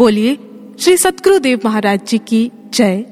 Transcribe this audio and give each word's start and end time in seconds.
बोलिए, 0.00 0.34
श्री 0.80 0.96
सतगुरुदेव 0.96 1.60
महाराज 1.64 2.00
जी 2.08 2.18
की 2.18 2.50
जय, 2.74 3.04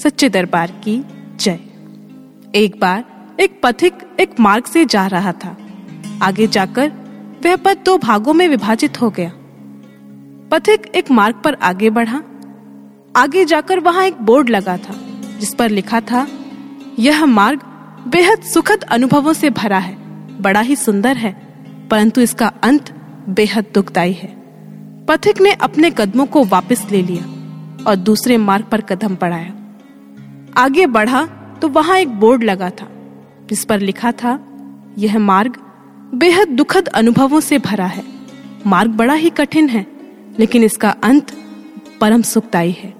सच्चे 0.00 0.28
दरबार 0.28 0.70
की 0.70 1.04
जय। 1.36 1.58
एक 2.54 2.80
बार 2.80 3.36
एक 3.40 3.60
पथिक 3.62 3.94
एक 4.20 4.40
मार्ग 4.40 4.64
से 4.64 4.84
जा 4.84 5.06
रहा 5.06 5.32
था। 5.32 5.56
आगे 6.22 6.46
जाकर 6.46 6.88
वह 7.44 7.56
पथ 7.56 7.84
दो 7.84 7.98
भागों 7.98 8.34
में 8.34 8.48
विभाजित 8.48 9.00
हो 9.00 9.10
गया। 9.10 9.32
पथिक 10.50 10.86
एक 10.86 11.10
मार्ग 11.10 11.42
पर 11.44 11.54
आगे 11.54 11.90
बढ़ा। 11.90 12.22
आगे 13.16 13.44
जाकर 13.44 13.80
वहाँ 13.80 14.06
एक 14.06 14.22
बोर्ड 14.22 14.48
लगा 14.48 14.76
था, 14.76 14.94
जिस 15.40 15.54
पर 15.54 15.70
लिखा 15.70 16.00
था, 16.00 16.26
यह 16.98 17.26
मार्ग 17.26 17.60
बेहद 18.08 18.42
सुखद 18.42 18.82
अनुभवों 18.82 19.32
से 19.32 19.50
भरा 19.50 19.78
है, 19.78 19.96
बड़ा 20.40 20.60
ही 20.60 20.76
सुंदर 20.76 21.16
है, 21.16 21.32
परंतु 21.90 22.20
इसका 22.20 22.52
अंत 22.62 22.94
बेहद 23.28 23.66
दुखदायी 23.74 24.12
है। 24.12 24.39
पथिक 25.10 25.40
ने 25.40 25.52
अपने 25.52 25.90
कदमों 25.90 26.24
को 26.26 26.42
वापस 26.44 26.84
ले 26.90 27.00
लिया 27.02 27.22
और 27.84 27.96
दूसरे 27.98 28.36
मार्ग 28.36 28.64
पर 28.64 28.80
कदम 28.80 29.16
बढ़ाया। 29.16 29.54
आगे 30.56 30.86
बढ़ा 30.86 31.24
तो 31.62 31.68
वहाँ 31.68 31.96
एक 31.98 32.08
बोर्ड 32.10 32.44
लगा 32.44 32.68
था, 32.70 32.86
जिस 33.48 33.64
पर 33.64 33.80
लिखा 33.80 34.12
था, 34.12 34.38
यह 34.98 35.18
मार्ग 35.18 35.56
बेहद 36.14 36.48
दुखद 36.48 36.88
अनुभवों 36.88 37.40
से 37.40 37.58
भरा 37.58 37.86
है। 37.86 38.04
मार्ग 38.66 38.90
बड़ा 38.90 39.14
ही 39.14 39.30
कठिन 39.30 39.68
है, 39.68 39.86
लेकिन 40.38 40.64
इसका 40.64 40.90
अंत 41.04 41.34
परम 42.00 42.22
सुखदाई 42.22 42.70
है। 42.72 42.94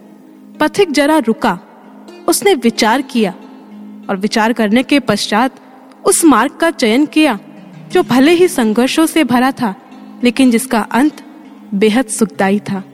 पथिक 0.61 0.93
जरा 0.93 1.19
रुका। 1.19 1.59
उसने 2.29 2.55
विचार 2.55 3.03
किया 3.03 3.35
और 4.11 4.17
विचार 4.17 4.53
करने 4.53 4.83
के 4.83 5.01
पश्चात 5.01 5.61
उस 6.05 6.25
मार्ग 6.25 6.57
का 6.57 6.71
चयन 6.73 7.07
किया, 7.07 7.39
जो 7.93 8.03
भले 8.03 8.33
ही 8.33 8.49
संघर्षों 8.49 9.07
से 9.07 9.25
भरा 9.25 9.53
था, 9.53 9.75
लेकिन 10.25 10.51
जिसका 10.51 10.81
अंत 10.93 11.27
बेहद 11.75 12.07
सुखदायी 12.07 12.61
था। 12.61 12.85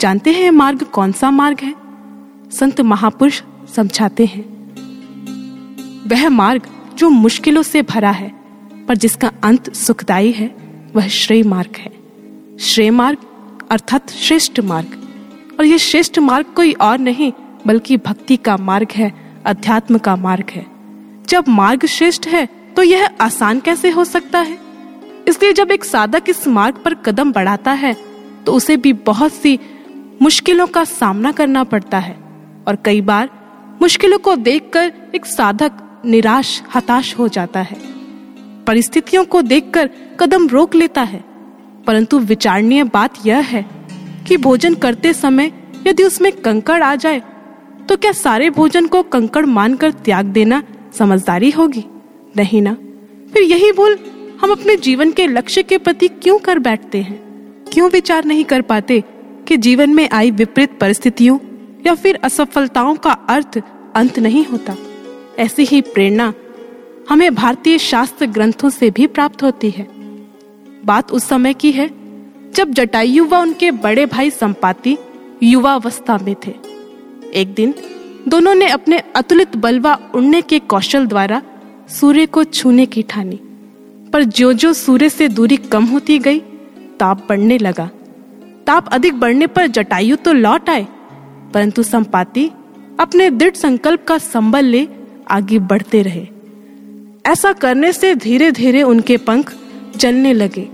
जानते 0.00 0.32
हैं 0.32 0.50
मार्ग 0.50 0.82
कौन 0.82 1.12
सा 1.12 1.30
मार्ग 1.30 1.60
है? 1.60 1.74
संत 2.50 2.80
महापुरुष 2.80 3.42
समझाते 3.76 4.24
हैं। 4.24 4.42
वह 6.08 6.28
मार्ग 6.28 6.62
जो 6.94 7.08
मुश्किलों 7.08 7.62
से 7.62 7.82
भरा 7.82 8.10
है, 8.10 8.32
पर 8.88 8.96
जिसका 8.96 9.32
अंत 9.44 9.74
सुखदायी 9.74 10.32
है, 10.32 10.54
वह 10.96 11.08
श्रेय 11.08 11.42
मार्ग 11.42 11.76
है। 11.76 11.92
श्रेय 12.58 12.90
मार्ग 12.90 13.18
अर्थात 13.70 14.10
श्रेष्ठ 14.10 14.60
मार्ग। 14.60 15.00
और 15.58 15.66
यह 15.66 15.76
श्रेष्ठ 15.76 16.18
मार्ग 16.18 16.46
कोई 16.46 16.72
और 16.72 16.98
नहीं, 16.98 17.32
बल्कि 17.66 17.96
भक्ति 17.96 18.36
का 18.36 18.56
मार्ग 18.56 18.88
है, 18.92 19.12
अध्यात्म 19.46 19.98
का 19.98 20.16
मार्ग 20.16 20.44
है। 20.50 20.66
जब 21.28 21.44
मार्ग 21.48 21.86
श्रेष्ठ 21.86 22.28
है 22.28 22.48
तो 22.76 22.82
यह 22.82 23.08
आसान 23.20 23.60
कैसे 23.60 23.90
हो 23.90 24.04
सकता 24.04 24.40
है? 24.40 24.58
इसलिए 25.28 25.52
जब 25.52 25.70
एक 25.70 25.84
साधक 25.84 26.22
इस 26.28 26.48
मार्ग 26.48 26.74
पर 26.74 26.94
कदम 26.94 27.32
बढ़ाता 27.32 27.72
है 27.72 28.13
तो 28.46 28.52
उसे 28.52 28.76
भी 28.76 28.92
बहुत 28.92 29.32
सी 29.32 29.58
मुश्किलों 30.22 30.66
का 30.66 30.84
सामना 30.84 31.32
करना 31.32 31.64
पड़ता 31.64 31.98
है 31.98 32.16
और 32.68 32.76
कई 32.84 33.00
बार 33.00 33.30
मुश्किलों 33.82 34.18
को 34.18 34.36
देखकर 34.36 34.92
एक 35.14 35.26
साधक 35.26 35.72
निराश, 36.04 36.62
हताश 36.74 37.14
हो 37.18 37.28
जाता 37.28 37.60
है। 37.60 37.76
परिस्थितियों 38.66 39.24
को 39.24 39.42
देखकर 39.42 39.90
कदम 40.20 40.48
रोक 40.48 40.74
लेता 40.74 41.02
है, 41.02 41.22
परंतु 41.86 42.18
विचारणीय 42.18 42.84
बात 42.84 43.26
यह 43.26 43.40
है 43.40 43.64
कि 44.28 44.36
भोजन 44.36 44.74
करते 44.74 45.12
समय 45.12 45.52
यदि 45.86 46.02
उसमें 46.02 46.30
कंकड़ 46.32 46.82
आ 46.82 46.94
जाए 46.94 47.22
तो 47.88 47.96
क्या 47.96 48.12
सारे 48.12 48.50
भोजन 48.50 48.86
को 48.86 49.02
कंकड़ 49.02 49.44
मानकर 49.46 49.90
त्याग 49.90 50.26
देना 50.26 50.62
समझदारी 50.98 51.50
होगी? 51.50 51.84
नहीं 52.36 52.62
ना। 52.62 52.76
फिर 53.32 53.42
यही 53.42 53.72
भूल 53.72 53.98
हम 54.40 54.50
अपने 54.52 54.76
जीवन 54.76 55.12
के 55.12 55.26
लक्ष्य 55.26 55.62
के 55.62 55.78
प्रति 55.78 56.08
क्यों 56.08 56.38
कर 56.38 56.58
बैठते 56.58 56.98
हैं? 56.98 57.23
क्यों 57.74 57.88
विचार 57.90 58.24
नहीं 58.24 58.44
कर 58.44 58.62
पाते 58.62 59.02
कि 59.48 59.56
जीवन 59.56 59.94
में 59.94 60.08
आई 60.10 60.30
विपरीत 60.30 60.78
परिस्थितियों 60.78 61.38
या 61.86 61.94
फिर 61.94 62.18
असफलताओं 62.24 62.94
का 62.96 63.12
अर्थ 63.12 63.58
अंत 63.94 64.18
नहीं 64.18 64.44
होता? 64.46 64.76
ऐसी 65.38 65.64
ही 65.64 65.80
प्रेरणा 65.80 66.32
हमें 67.08 67.34
भारतीय 67.34 67.78
शास्त्र 67.78 68.26
ग्रंथों 68.26 68.70
से 68.70 68.90
भी 68.90 69.06
प्राप्त 69.06 69.42
होती 69.42 69.70
है। 69.70 69.86
बात 70.84 71.12
उस 71.12 71.24
समय 71.24 71.54
की 71.54 71.72
है 71.72 71.88
जब 72.54 72.70
जटायु 72.70 73.24
व 73.24 73.36
उनके 73.36 73.70
बड़े 73.70 74.06
भाई 74.06 74.30
संपाति 74.30 74.96
युवावस्था 75.42 76.18
में 76.22 76.34
थे। 76.46 76.54
एक 77.34 77.54
दिन 77.54 77.74
दोनों 78.28 78.54
ने 78.54 78.68
अपने 78.68 79.02
अतुलित 79.16 79.56
बलवा 79.56 79.98
उड़ने 80.14 80.42
के 80.42 80.58
कौशल 80.58 81.06
द्वारा 81.06 81.42
सूर्य 81.90 82.26
को 82.26 82.44
छूने 82.44 82.86
की 82.86 83.02
ठानी, 83.02 83.40
पर 84.12 84.24
जो 84.24 84.52
जो 84.52 84.72
सूर्य 84.72 85.08
से 85.08 85.28
दूरी 85.28 85.56
कम 85.56 85.84
होती 85.84 86.18
गई 86.18 86.42
ताप 87.00 87.26
बढ़ने 87.28 87.58
लगा। 87.58 87.90
ताप 88.66 88.88
अधिक 88.88 89.18
बढ़ने 89.20 89.46
पर 89.46 89.66
जटायु 89.68 90.16
तो 90.16 90.32
लौट 90.32 90.70
आए, 90.70 90.86
परंतु 91.54 91.82
संपाति 91.82 92.50
अपने 93.00 93.30
दृढ़ 93.30 93.54
संकल्प 93.54 94.04
का 94.04 94.18
संबल 94.18 94.64
ले 94.64 94.86
आगे 95.30 95.58
बढ़ते 95.60 96.02
रहे। 96.02 96.26
ऐसा 97.24 97.52
करने 97.54 97.92
से 97.92 98.14
धीरे 98.14 98.50
धीरे 98.52 98.82
उनके 98.82 99.16
पंख 99.18 99.52
जलने 99.96 100.32
लगे। 100.32 100.68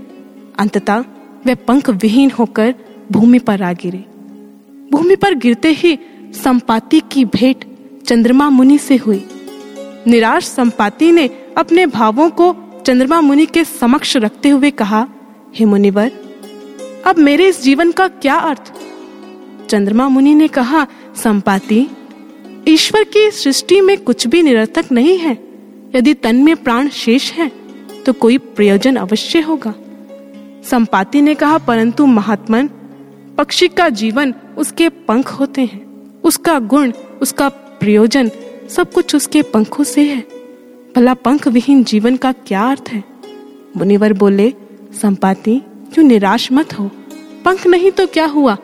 अंततः 0.59 1.03
वे 1.45 1.55
पंख 1.57 1.89
विहीन 1.91 2.31
होकर 2.31 2.73
भूमि 3.11 3.39
पर 3.39 3.61
आ 3.63 3.71
गिरे। 3.73 4.03
भूमि 4.91 5.15
पर 5.15 5.33
गिरते 5.35 5.71
ही 5.73 5.97
संपाति 6.35 6.99
की 7.11 7.23
भेंट 7.25 7.65
चंद्रमा 8.05 8.49
मुनि 8.49 8.77
से 8.77 8.95
हुई। 8.95 9.23
निराश 10.07 10.45
संपाति 10.45 11.11
ने 11.11 11.29
अपने 11.57 11.85
भावों 11.87 12.29
को 12.31 12.53
चंद्रमा 12.85 13.19
मुनि 13.21 13.45
के 13.45 13.63
समक्ष 13.63 14.15
रखते 14.17 14.49
हुए 14.49 14.71
कहा 14.71 15.07
हे 15.53 15.65
मुनिवर, 15.65 16.11
अब 17.05 17.17
मेरे 17.17 17.47
इस 17.47 17.61
जीवन 17.63 17.91
का 17.91 18.07
क्या 18.07 18.35
अर्थ? 18.35 18.71
चंद्रमा 19.69 20.07
मुनि 20.09 20.33
ने 20.35 20.47
कहा, 20.47 20.85
संपाति, 21.15 21.87
ईश्वर 22.67 23.03
की 23.03 23.29
सृष्टि 23.31 23.79
में 23.81 23.97
कुछ 23.97 24.27
भी 24.27 24.41
निरर्थक 24.41 24.91
नहीं 24.91 25.17
है। 25.17 25.37
यदि 25.95 26.13
तन 26.13 26.35
में 26.35 26.55
प्राण 26.55 26.89
शेष 26.89 27.31
है 27.31 27.51
तो 28.05 28.13
कोई 28.13 28.37
प्रयोजन 28.37 28.95
अवश्य 28.95 29.39
होगा। 29.39 29.73
संपाति 30.63 31.21
ने 31.21 31.35
कहा, 31.35 31.57
परंतु 31.57 32.05
महात्मन, 32.05 32.69
पक्षी 33.37 33.67
का 33.67 33.89
जीवन 33.89 34.33
उसके 34.57 34.89
पंख 34.89 35.31
होते 35.31 35.61
हैं। 35.61 35.81
उसका 36.21 36.59
गुण, 36.59 36.91
उसका 37.21 37.49
प्रयोजन 37.49 38.31
सब 38.69 38.91
कुछ 38.91 39.15
उसके 39.15 39.41
पंखों 39.43 39.83
से 39.83 40.01
है। 40.03 40.23
भला 40.95 41.13
पंख 41.13 41.47
विहीन 41.47 41.83
जीवन 41.83 42.17
का 42.17 42.31
क्या 42.31 42.63
अर्थ 42.63 42.89
है? 42.89 43.03
मुनिवर 43.77 44.13
बोले 44.13 44.53
संपाति, 44.93 45.61
क्यों 45.93 46.05
निराश 46.05 46.51
मत 46.51 46.79
हो? 46.79 46.91
पंख 47.45 47.67
नहीं 47.67 47.91
तो 47.91 48.07
क्या 48.07 48.25
हुआ? 48.25 48.57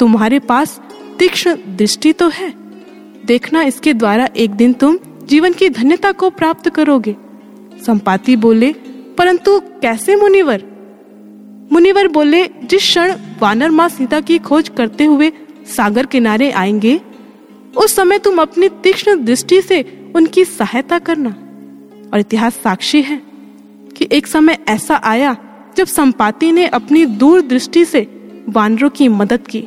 तुम्हारे 0.00 0.38
पास 0.38 0.80
तीक्ष्ण 1.18 1.54
दृष्टि 1.54 2.12
तो 2.12 2.28
है। 2.28 2.54
देखना 3.24 3.62
इसके 3.62 3.94
द्वारा 3.94 4.28
एक 4.36 4.50
दिन 4.50 4.72
तुम 4.72 4.98
जीवन 5.24 5.52
की 5.52 5.68
धन्यता 5.68 6.12
को 6.12 6.30
प्राप्त 6.30 6.70
करोगे। 6.70 7.16
संपाति 7.86 8.36
बोले, 8.36 8.72
परंतु 9.18 9.60
कैसे 9.60 10.16
मुनिवर? 10.16 10.64
मुनिवर 11.72 12.08
बोले, 12.08 12.46
जिस 12.46 12.80
क्षण 12.80 13.14
वानर 13.40 13.70
माँ 13.70 13.88
सीता 13.88 14.20
की 14.20 14.38
खोज 14.38 14.68
करते 14.68 15.04
हुए 15.04 15.32
सागर 15.76 16.06
किनारे 16.06 16.50
आएँगे, 16.50 17.00
उस 17.76 17.96
समय 17.96 18.18
तुम 18.18 18.42
अपनी 18.42 18.68
तीक्ष्ण 18.68 19.24
दृष्टि 19.24 19.62
से 19.62 20.10
उनकी 20.16 20.44
सहायता 20.44 20.98
करना। 20.98 21.30
और 22.12 22.20
इतिहास 22.20 22.54
साक्षी 22.54 23.02
है 23.02 23.22
कि 23.96 24.08
एक 24.12 24.26
समय 24.26 24.58
ऐसा 24.68 25.00
आया 25.04 25.36
जब 25.76 25.86
संपाति 25.86 26.50
ने 26.52 26.66
अपनी 26.68 27.04
दूर 27.06 27.40
दृष्टि 27.42 27.84
से 27.84 28.06
वानरों 28.48 28.90
की 28.90 29.08
मदद 29.08 29.46
की, 29.46 29.62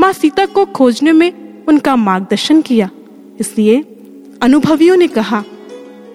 माँ 0.00 0.12
सीता 0.12 0.46
को 0.46 0.64
खोजने 0.66 1.12
में 1.12 1.64
उनका 1.68 1.96
मार्गदर्शन 1.96 2.60
किया। 2.62 2.90
इसलिए 3.40 3.80
अनुभवियों 4.42 4.96
ने 4.96 5.08
कहा, 5.08 5.42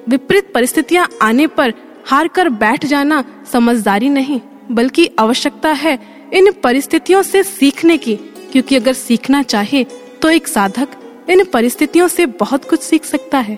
विपरीत 0.09 0.51
परिस्थितियाँ 0.53 1.07
आने 1.21 1.47
पर 1.47 1.73
हार 2.05 2.27
कर 2.27 2.49
बैठ 2.49 2.85
जाना 2.85 3.23
समझदारी 3.51 4.09
नहीं, 4.09 4.39
बल्कि 4.71 5.09
आवश्यकता 5.19 5.71
है 5.71 5.97
इन 6.33 6.51
परिस्थितियों 6.63 7.21
से 7.23 7.43
सीखने 7.43 7.97
की, 7.97 8.15
क्योंकि 8.51 8.75
अगर 8.75 8.93
सीखना 8.93 9.41
चाहे 9.43 9.83
तो 10.21 10.29
एक 10.29 10.47
साधक 10.47 10.87
इन 11.29 11.43
परिस्थितियों 11.43 12.07
से 12.07 12.25
बहुत 12.25 12.69
कुछ 12.69 12.81
सीख 12.81 13.05
सकता 13.05 13.39
है। 13.39 13.57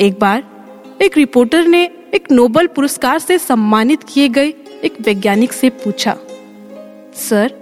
एक 0.00 0.18
बार 0.20 0.44
एक 1.02 1.16
रिपोर्टर 1.16 1.66
ने 1.66 1.84
एक 2.14 2.30
नोबल 2.32 2.66
पुरस्कार 2.66 3.18
से 3.18 3.38
सम्मानित 3.38 4.02
किए 4.02 4.28
गए 4.28 4.52
एक 4.84 4.96
वैज्ञानिक 5.00 5.52
से 5.52 5.68
पूछा, 5.70 6.16
सर, 7.18 7.52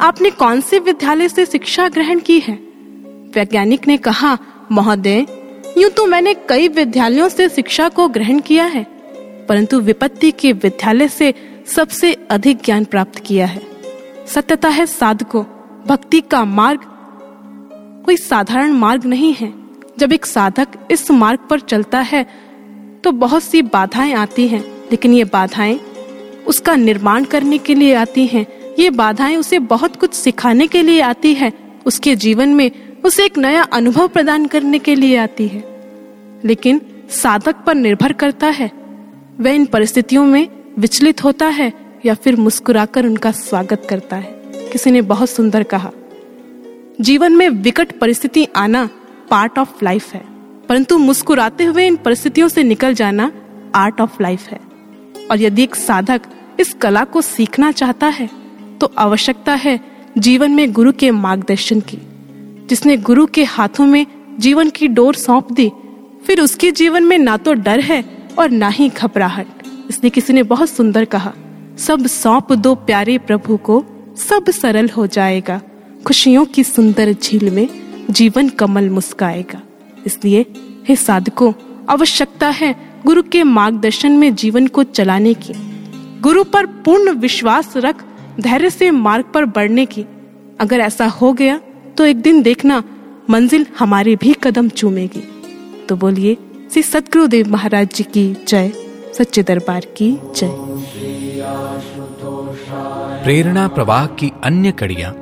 आपने 0.00 0.30
कौन 0.30 0.60
से 0.60 0.78
विद्यालय 0.78 1.28
से 1.28 1.46
शिक्षा 1.46 1.88
ग्रहण 1.88 2.20
की 2.20 2.38
है? 2.40 2.54
वैज्ञानिक 3.34 3.86
ने 3.88 3.96
कहा, 3.96 4.38
महोदय, 4.72 5.26
यूँ 5.78 5.90
तो 5.90 6.06
मैंने 6.06 6.34
कई 6.48 6.68
विद्यालयों 6.68 7.28
से 7.28 7.48
शिक्षा 7.48 7.88
को 7.88 8.08
ग्रहण 8.08 8.40
किया 8.40 8.64
है, 8.64 8.86
परंतु 9.48 9.80
विपत्ति 9.80 10.30
के 10.30 10.52
विद्यालय 10.52 11.08
से 11.08 11.32
सबसे 11.66 12.12
अधिक 12.30 12.62
ज्ञान 12.64 12.84
प्राप्त 12.84 13.18
किया 13.18 13.46
है। 13.46 13.60
सत्यता 14.26 14.68
है 14.68 14.86
साधको, 14.86 15.42
भक्ति 15.86 16.20
का 16.20 16.44
मार्ग। 16.44 16.80
कोई 18.06 18.16
साधारण 18.16 18.72
मार्ग 18.72 19.04
नहीं 19.04 19.34
है। 19.34 19.52
जब 19.98 20.12
एक 20.12 20.26
साधक 20.26 20.68
इस 20.90 21.10
मार्ग 21.10 21.38
पर 21.50 21.60
चलता 21.60 22.00
है 22.00 22.26
तो 23.04 23.10
बहुत 23.12 23.42
सी 23.42 23.62
बाधाएँ 23.62 24.12
आती 24.14 24.46
हैं, 24.48 24.64
लेकिन 24.90 25.14
ये 25.14 25.24
बाधाएँ 25.24 25.80
उसका 26.46 26.76
निर्माण 26.76 27.24
करने 27.24 27.58
के 27.58 27.74
लिए 27.74 27.94
आती 27.94 28.26
हैं। 28.26 28.46
ये 28.78 28.90
बाधाएँ 28.90 29.36
उसे 29.36 29.58
बहुत 29.58 29.96
कुछ 29.96 30.14
सिखाने 30.14 30.66
के 30.66 30.82
लिए 30.82 31.00
आती 31.00 31.34
है। 31.34 31.52
उसके 31.86 32.16
जीवन 32.16 32.48
में 32.48 32.70
उसे 33.04 33.24
एक 33.24 33.38
नया 33.38 33.62
अनुभव 33.62 34.08
प्रदान 34.08 34.46
करने 34.46 34.78
के 34.78 34.94
लिए 34.94 35.16
आती 35.16 35.46
है। 35.48 35.64
लेकिन 36.44 36.80
साधक 37.10 37.56
पर 37.56 37.74
निर्भर 37.74 38.12
करता 38.12 38.46
है। 38.46 38.70
वह 39.40 39.50
इन 39.50 39.66
परिस्थितियों 39.66 40.24
में 40.24 40.48
विचलित 40.78 41.24
होता 41.24 41.46
है 41.46 41.72
या 42.06 42.14
फिर 42.14 42.36
मुस्कुराकर 42.36 43.06
उनका 43.06 43.30
स्वागत 43.30 43.86
करता 43.90 44.16
है। 44.16 44.42
किसी 44.72 44.90
ने 44.90 45.02
बहुत 45.02 45.30
सुंदर 45.30 45.62
कहा, 45.62 45.90
जीवन 47.00 47.32
में 47.32 47.48
विकट 47.48 47.98
परिस्थिति 47.98 48.46
आना 48.56 48.88
पार्ट 49.30 49.58
ऑफ़ 49.58 49.84
लाइफ 49.84 50.12
है, 50.14 50.24
परंतु 50.68 50.98
मुस्कुराते 50.98 51.64
हुए 51.64 51.86
इन 51.86 51.96
परिस्थितियों 51.96 52.48
से 52.48 52.62
निकल 52.62 52.94
जाना 52.94 53.32
आर्ट 53.74 54.00
ऑफ़ 54.00 54.22
लाइफ 54.22 54.48
है। 54.48 54.60
और 55.30 55.40
यदि 55.40 55.62
एक 55.62 55.74
साधक 55.74 56.22
इस 56.60 56.72
कला 56.72 57.04
को 57.04 57.20
सीखना 57.20 57.72
चाहता 57.72 58.06
है 58.06 58.28
तो 58.80 58.92
आवश्यकता 58.98 59.54
है 59.54 59.78
जीवन 60.18 60.50
में 60.50 60.72
गुरु 60.72 60.92
के 60.92 61.10
मार्गदर्शन 61.10 61.80
की। 61.80 61.98
जिसने 62.68 62.96
गुरु 62.96 63.26
के 63.26 63.44
हाथों 63.44 63.86
में 63.86 64.06
जीवन 64.38 64.70
की 64.70 64.88
डोर 64.88 65.14
सौंप 65.14 65.52
दी, 65.52 65.70
फिर 66.26 66.40
उसके 66.40 66.70
जीवन 66.70 67.04
में 67.04 67.18
ना 67.18 67.36
तो 67.36 67.52
डर 67.52 67.80
है 67.80 68.04
और 68.38 68.50
ना 68.50 68.68
ही 68.68 68.88
घबराहट। 68.88 69.46
इसलिए 69.90 70.10
किसी 70.10 70.32
ने 70.32 70.42
बहुत 70.42 70.70
सुंदर 70.70 71.04
कहा, 71.04 71.32
सब 71.78 72.06
सौंप 72.06 72.52
दो 72.52 72.74
प्यारे 72.74 73.18
प्रभु 73.18 73.56
को, 73.56 73.84
सब 74.18 74.50
सरल 74.50 74.88
हो 74.88 75.06
जाएगा। 75.06 75.60
खुशियों 76.06 76.44
की 76.44 76.64
सुंदर 76.64 77.12
झील 77.12 77.50
में 77.50 77.68
जीवन 78.10 78.48
कमल 78.48 78.90
मुस्काएगा। 78.90 79.60
इसलिए, 80.06 80.46
हे 80.88 80.96
साधकों, 80.96 81.52
आवश्यकता 81.88 82.48
है 82.48 82.74
गुरु 83.06 83.22
के 83.22 83.44
मार्गदर्शन 83.44 84.12
में 84.12 84.34
जीवन 84.34 84.66
को 84.66 84.82
चलाने 84.82 85.34
की, 85.34 85.54
गुरु 86.20 86.44
पर 86.44 86.66
पूर्ण 86.66 87.12
विश्वास 87.12 87.76
रख 87.76 88.04
धैर्य 88.40 88.70
से 88.70 88.90
मार्ग 88.90 89.24
पर 89.24 89.44
बढ़ने 89.44 89.86
की। 89.86 90.06
अगर 90.60 90.80
ऐसा 90.80 91.06
हो 91.06 91.32
गया 91.32 91.60
तो 91.98 92.06
एक 92.06 92.22
दिन 92.22 92.42
देखना 92.42 92.82
मंजिल 93.30 93.66
हमारे 93.78 94.16
भी 94.16 94.34
कदम 94.42 94.68
चूमेगी। 94.68 95.22
तो 95.88 95.96
बोलिए, 95.96 96.36
श्री 96.72 96.82
सतगुरुदेव 96.82 97.48
महाराज 97.48 97.88
जी 97.94 98.04
की 98.04 98.36
जय, 98.48 98.72
सच्चे 99.18 99.42
दरबार 99.42 99.86
की 99.96 100.18
जय। 100.36 100.50
प्रेरणा 103.24 103.68
प्रवाह 103.68 104.06
की 104.06 104.32
अन्य 104.44 104.72
कड़ियाँ 104.72 105.14